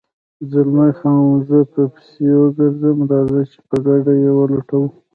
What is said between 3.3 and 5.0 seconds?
چې په ګډه یې ولټوو.